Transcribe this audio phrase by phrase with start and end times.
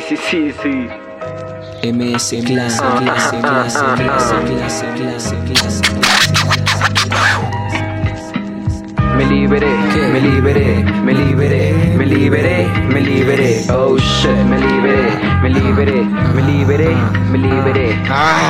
[0.00, 1.92] sí, sí, sí, sí.
[1.92, 5.82] MS clase, clase, clase, clase, clase, clase, clase.
[9.16, 9.72] Me liberé,
[10.12, 13.64] me liberé, me liberé, me liberé, me liberé.
[13.70, 15.05] Oh shit, me liberé,
[15.42, 16.04] me liberé,
[16.34, 16.96] me liberé,
[17.30, 17.96] me liberé.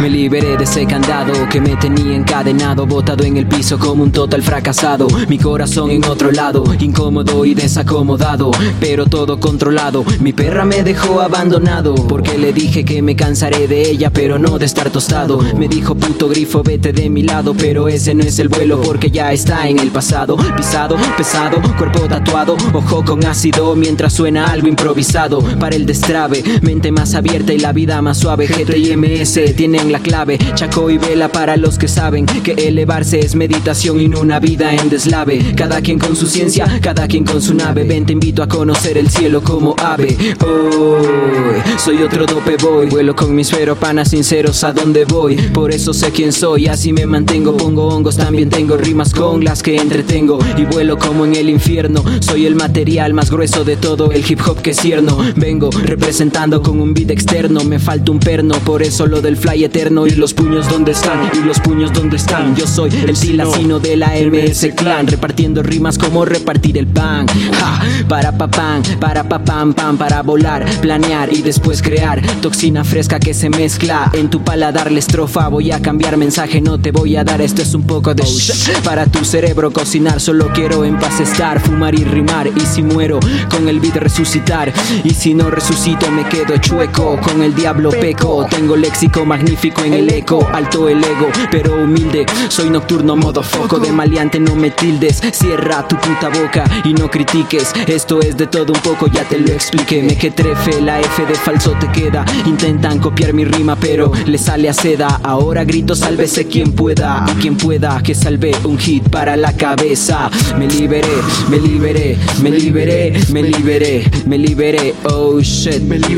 [0.00, 4.12] Me liberé de ese candado que me tenía encadenado, botado en el piso como un
[4.12, 5.08] total fracasado.
[5.28, 8.50] Mi corazón en otro lado, incómodo y desacomodado,
[8.80, 10.04] pero todo controlado.
[10.20, 14.58] Mi perra me dejó abandonado porque le dije que me cansaré de ella, pero no
[14.58, 15.40] de estar tostado.
[15.56, 19.10] Me dijo puto grifo, vete de mi lado, pero ese no es el vuelo porque
[19.10, 20.36] ya está en el pasado.
[20.56, 25.40] Pisado, pesado, cuerpo tatuado, ojo con ácido mientras suena algo improvisado.
[25.58, 28.46] Para el destrave, mente más abierta y la vida más suave.
[28.46, 30.38] GT y MS tienen la clave.
[30.54, 34.74] Chaco y vela para los que saben que elevarse es meditación y no una vida
[34.74, 35.54] en deslave.
[35.56, 37.84] Cada quien con su ciencia, cada quien con su nave.
[37.84, 40.16] Ven, te invito a conocer el cielo como ave.
[40.46, 42.88] Hoy soy otro dope boy.
[42.88, 45.36] Vuelo con mis panas sinceros a dónde voy.
[45.36, 47.56] Por eso sé quién soy, así me mantengo.
[47.56, 50.38] Pongo hongos, también tengo rimas con las que entretengo.
[50.56, 52.02] Y vuelo como en el infierno.
[52.20, 55.18] Soy el material más grueso de todo el hip hop que cierno.
[55.36, 57.64] Vengo representando con un beat externo.
[57.64, 60.06] Me falta un perno, por eso lo del fly eterno.
[60.06, 62.54] Y los puños donde están, y los puños donde están.
[62.54, 65.08] Yo soy el silacino de la MS Clan.
[65.08, 67.26] Repartiendo rimas como repartir el pan.
[67.26, 72.22] Ja, para pa pan, para pa pam pam, para volar, planear y después crear.
[72.40, 74.92] Toxina fresca que se mezcla en tu paladar.
[74.92, 77.40] La estrofa voy a cambiar mensaje, no te voy a dar.
[77.40, 80.20] Esto es un poco de shh para tu cerebro cocinar.
[80.20, 82.46] Solo quiero en paz estar, fumar y rimar.
[82.46, 83.18] Y si muero,
[83.50, 84.72] con el beat resucitar.
[85.02, 87.18] Y si no resucito, me quedo chueco.
[87.20, 88.46] Con el diablo peco.
[88.48, 90.46] Tengo léxico magnífico en el eco.
[90.52, 92.26] Alto el ego, pero humilde.
[92.48, 93.78] Soy nocturno, modo foco.
[93.78, 95.20] De maleante, no me tildes.
[95.32, 97.72] Cierra tu puta boca y no critiques.
[97.86, 100.02] Esto es de todo un poco, ya te lo expliqué.
[100.02, 102.24] Me que trefe, la F de falso te queda.
[102.46, 105.20] Intentan copiar mi rima, pero le sale a seda.
[105.22, 107.24] Ahora grito, sálvese quien pueda.
[107.24, 110.30] A quien pueda que salve un hit para la cabeza.
[110.58, 111.08] Me liberé,
[111.48, 114.94] me liberé, me liberé, me liberé, me liberé.
[115.04, 115.82] Oh shit.
[115.82, 116.17] Me liberé,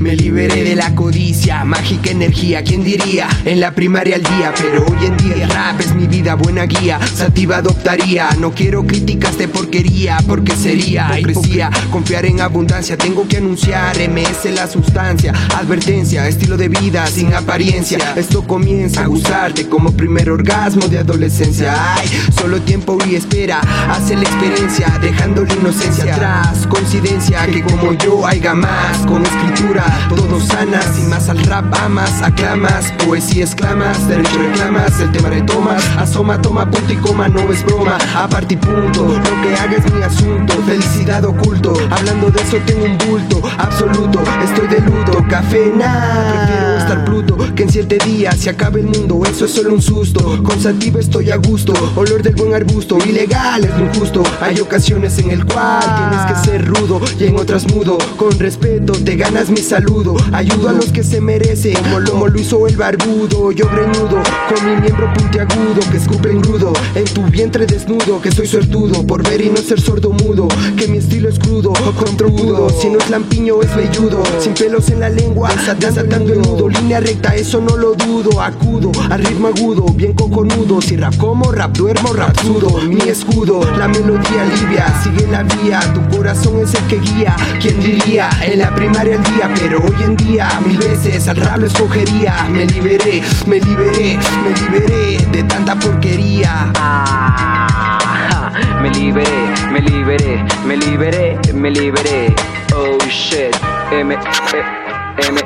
[0.00, 3.26] me liberé de la codicia, mágica energía, ¿quién diría?
[3.46, 6.66] En la primaria al día, pero hoy en día el rap es mi vida, buena
[6.66, 13.26] guía, sativa adoptaría, no quiero críticas de porquería, porque sería hipocresía, confiar en abundancia, tengo
[13.26, 19.70] que anunciar, MS la sustancia, advertencia, estilo de vida sin apariencia, esto comienza a gustarte
[19.70, 25.54] como primer orgasmo de adolescencia, ay, solo tiempo y espera, hace la experiencia, dejando la
[25.54, 28.98] inocencia atrás, coincidencia que como yo haya más,
[29.30, 35.28] escritura, todo sanas y más al rap amas, aclamas, poesía exclamas, derecho reclamas, el tema
[35.28, 39.76] retomas, asoma, toma punto y coma, no es broma, aparte y punto, lo que haga
[39.76, 45.24] es mi asunto, felicidad oculto, hablando de eso tengo un bulto, absoluto, estoy de luto,
[45.28, 49.50] café, nah, prefiero estar pluto, que en siete días se acabe el mundo, eso es
[49.50, 53.86] solo un susto, con sativa estoy a gusto, olor del buen arbusto, ilegal es lo
[53.86, 58.38] injusto, hay ocasiones en el cual tienes que ser rudo y en otras mudo, con
[58.38, 62.76] respeto te ganas mi saludo, ayudo a los que se merecen, como lo, hizo el
[62.76, 68.30] barbudo, yo greñudo, con mi miembro puntiagudo, que escupe rudo, en tu vientre desnudo, que
[68.30, 72.68] soy suertudo, por ver y no ser sordo mudo, que mi estilo es crudo, contrudo,
[72.70, 77.00] si no es lampiño es velludo, sin pelos en la lengua, desatando el nudo, línea
[77.00, 81.76] recta, eso no lo dudo, acudo, al ritmo agudo, bien coconudo, si rap como, rap
[81.76, 86.84] duermo, rap sudo, mi escudo, la melodía alivia, sigue la vía, tu corazón es el
[86.86, 88.30] que guía, ¿quién diría?
[88.42, 92.46] En la primaria el día, pero hoy en día, mil veces al rap lo escogería,
[92.50, 96.72] me liberé, me liberé, me liberé de tanta porquería.
[96.76, 98.52] Ah,
[98.82, 102.34] me liberé, me liberé, me liberé, me liberé.
[102.74, 103.54] Oh shit,
[103.92, 105.40] M, E, M,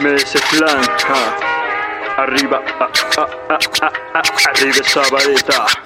[0.00, 1.20] MS Clan, ja.
[2.16, 2.88] Arriba, ah,
[3.18, 5.85] ah, ah, arriba esa vareta.